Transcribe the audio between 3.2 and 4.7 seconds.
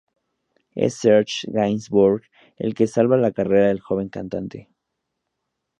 la carrera del joven cantante.